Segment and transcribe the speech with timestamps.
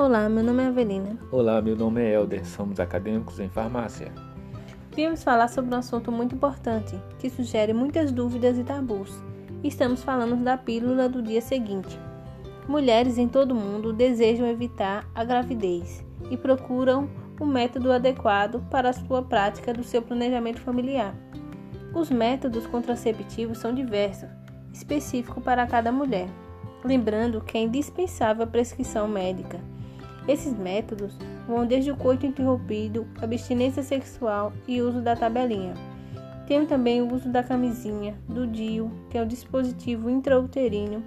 [0.00, 1.18] Olá, meu nome é Avelina.
[1.30, 4.10] Olá, meu nome é Helder, somos acadêmicos em farmácia.
[4.96, 9.14] Viemos falar sobre um assunto muito importante, que sugere muitas dúvidas e tabus.
[9.62, 12.00] Estamos falando da pílula do dia seguinte.
[12.66, 17.06] Mulheres em todo o mundo desejam evitar a gravidez e procuram
[17.38, 21.14] o um método adequado para a sua prática do seu planejamento familiar.
[21.94, 24.30] Os métodos contraceptivos são diversos,
[24.72, 26.30] específicos para cada mulher,
[26.82, 29.60] lembrando que é indispensável a prescrição médica
[30.30, 31.16] esses métodos
[31.46, 35.74] vão desde o coito interrompido, abstinência sexual e uso da tabelinha.
[36.46, 41.02] Tem também o uso da camisinha, do DIU, que é o dispositivo intrauterino,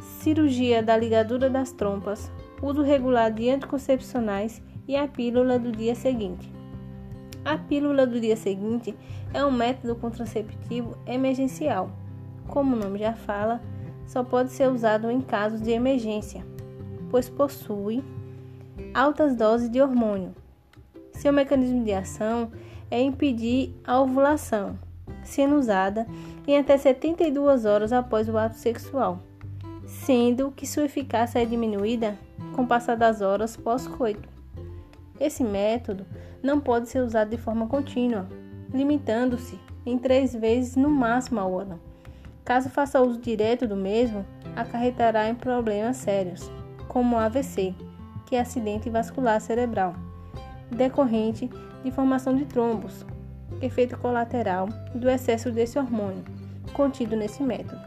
[0.00, 2.30] cirurgia da ligadura das trompas,
[2.62, 6.52] uso regular de anticoncepcionais e a pílula do dia seguinte.
[7.44, 8.96] A pílula do dia seguinte
[9.32, 11.90] é um método contraceptivo emergencial.
[12.48, 13.60] Como o nome já fala,
[14.06, 16.44] só pode ser usado em casos de emergência,
[17.10, 18.02] pois possui
[18.94, 20.34] altas doses de hormônio.
[21.12, 22.50] Seu mecanismo de ação
[22.90, 24.78] é impedir a ovulação,
[25.22, 26.06] sendo usada
[26.46, 29.20] em até 72 horas após o ato sexual,
[29.84, 32.16] sendo que sua eficácia é diminuída
[32.54, 34.28] com o passar das horas pós-coito.
[35.18, 36.04] Esse método
[36.42, 38.26] não pode ser usado de forma contínua,
[38.72, 41.80] limitando-se em três vezes no máximo ao ano.
[42.44, 44.24] Caso faça uso direto do mesmo,
[44.54, 46.50] acarretará em problemas sérios,
[46.86, 47.74] como AVC,
[48.26, 49.94] que é acidente vascular cerebral,
[50.70, 51.48] decorrente
[51.82, 53.06] de formação de trombos,
[53.62, 56.24] efeito colateral do excesso desse hormônio
[56.72, 57.80] contido nesse método.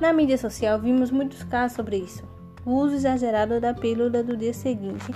[0.00, 2.24] Na mídia social vimos muitos casos sobre isso.
[2.66, 5.12] O uso exagerado da pílula do dia seguinte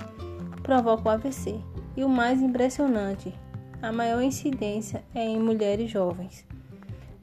[0.63, 1.59] provoca o AVC
[1.97, 3.33] e o mais impressionante,
[3.81, 6.45] a maior incidência é em mulheres jovens.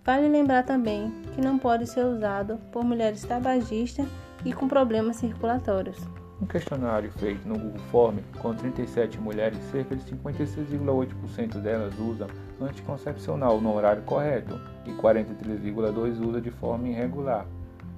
[0.05, 4.07] Vale lembrar também que não pode ser usado por mulheres tabagistas
[4.45, 5.99] e com problemas circulatórios.
[6.41, 12.29] Um questionário feito no Google Form com 37 mulheres, cerca de 56,8% delas usam
[12.61, 17.47] anticoncepcional no horário correto e 43,2% usa de forma irregular.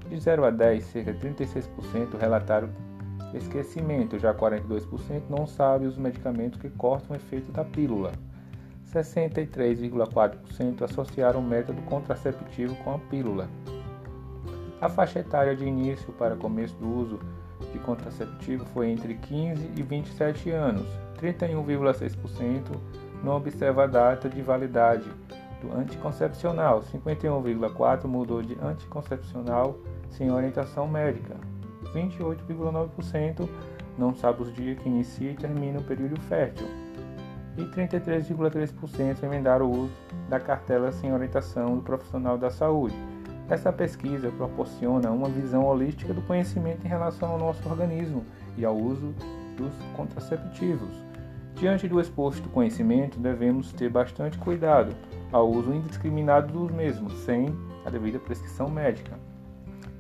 [0.09, 2.71] De 0 a 10, cerca de 36% relataram
[3.35, 8.13] esquecimento, já 42% não sabem os medicamentos que cortam o efeito da pílula.
[8.93, 13.49] 63,4% associaram o método contraceptivo com a pílula.
[14.81, 17.19] A faixa etária de início para começo do uso
[17.73, 20.87] de contraceptivo foi entre 15 e 27 anos.
[21.21, 22.63] 31,6%
[23.23, 25.11] não observa a data de validade
[25.61, 26.83] do anticoncepcional.
[26.83, 29.79] 51,4% mudou de anticoncepcional
[30.11, 31.37] sem orientação médica.
[31.95, 33.49] 28,9%
[33.97, 36.67] não sabe os dias que inicia e termina o período fértil.
[37.57, 39.93] E 33,3% emendaram o uso
[40.29, 42.95] da cartela sem orientação do profissional da saúde.
[43.49, 48.25] Essa pesquisa proporciona uma visão holística do conhecimento em relação ao nosso organismo
[48.57, 49.15] e ao uso
[49.57, 51.03] dos contraceptivos.
[51.55, 54.95] Diante do exposto conhecimento, devemos ter bastante cuidado
[55.33, 57.49] ao uso indiscriminado dos mesmos, sem
[57.85, 59.19] a devida prescrição médica.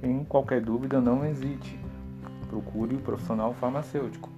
[0.02, 1.80] Em qualquer dúvida, não hesite.
[2.48, 4.30] Procure o profissional farmacêutico.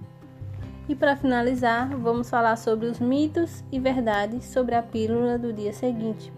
[0.89, 5.73] E para finalizar, vamos falar sobre os mitos e verdades sobre a pílula do dia
[5.73, 6.33] seguinte.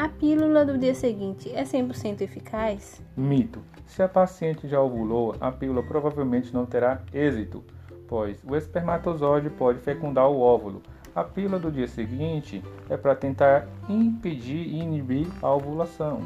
[0.00, 3.02] A pílula do dia seguinte é 100% eficaz?
[3.14, 3.60] Mito.
[3.84, 7.62] Se a paciente já ovulou, a pílula provavelmente não terá êxito,
[8.08, 10.80] pois o espermatozoide pode fecundar o óvulo.
[11.14, 16.22] A pílula do dia seguinte é para tentar impedir e inibir a ovulação.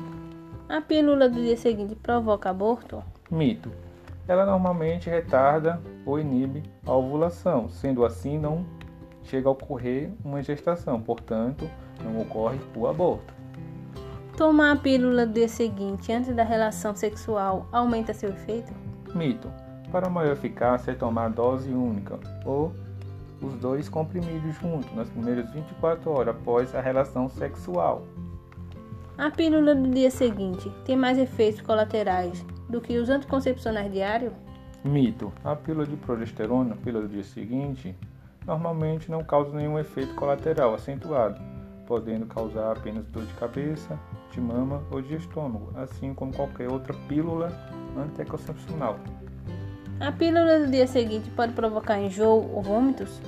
[0.68, 3.02] A pílula do dia seguinte provoca aborto?
[3.28, 3.72] Mito.
[4.28, 8.64] Ela normalmente retarda ou inibe a ovulação, sendo assim não
[9.24, 11.68] chega a ocorrer uma gestação, portanto,
[12.04, 13.42] não ocorre o aborto.
[14.36, 18.72] Tomar a pílula do dia seguinte antes da relação sexual aumenta seu efeito?
[19.14, 19.48] Mito.
[19.92, 22.72] Para maior eficácia é tomar dose única ou
[23.40, 28.02] os dois comprimidos juntos nas primeiras 24 horas após a relação sexual.
[29.16, 34.32] A pílula do dia seguinte tem mais efeitos colaterais do que os anticoncepcionais diários?
[34.82, 35.32] Mito.
[35.44, 37.96] A pílula de progesterona, pílula do dia seguinte,
[38.44, 41.53] normalmente não causa nenhum efeito colateral acentuado
[41.86, 43.98] podendo causar apenas dor de cabeça,
[44.30, 47.52] de mama ou de estômago, assim como qualquer outra pílula
[47.96, 48.98] anticoncepcional.
[50.00, 53.20] A pílula do dia seguinte pode provocar enjoo ou vômitos?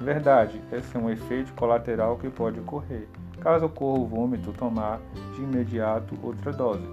[0.00, 3.08] Verdade, esse é um efeito colateral que pode ocorrer.
[3.40, 5.00] Caso ocorra o vômito, tomar
[5.34, 6.86] de imediato outra dose.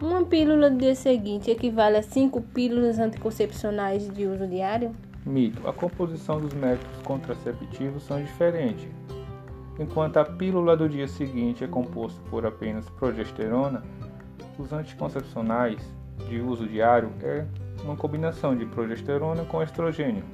[0.00, 4.94] Uma pílula do dia seguinte equivale a 5 pílulas anticoncepcionais de uso diário?
[5.24, 5.66] Mito.
[5.66, 8.88] A composição dos métodos contraceptivos são diferentes.
[9.78, 13.82] Enquanto a pílula do dia seguinte é composta por apenas progesterona,
[14.58, 15.80] os anticoncepcionais
[16.28, 17.44] de uso diário é
[17.82, 20.24] uma combinação de progesterona com estrogênio.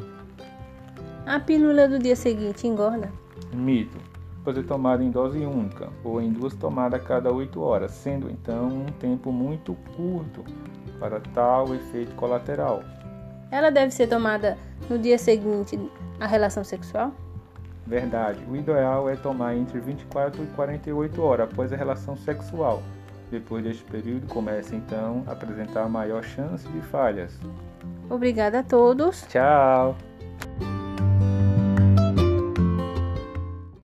[1.26, 3.10] A pílula do dia seguinte engorda?
[3.52, 3.98] Mito.
[4.44, 8.30] Pode ser tomada em dose única ou em duas tomadas a cada 8 horas, sendo
[8.30, 10.44] então um tempo muito curto
[10.98, 12.82] para tal efeito colateral.
[13.50, 14.56] Ela deve ser tomada
[14.88, 15.78] no dia seguinte
[16.18, 17.12] à relação sexual?
[17.90, 18.38] Verdade.
[18.48, 22.84] O ideal é tomar entre 24 e 48 horas após a relação sexual.
[23.32, 27.36] Depois deste período, começa então a apresentar maior chance de falhas.
[28.08, 29.26] Obrigada a todos.
[29.28, 29.96] Tchau!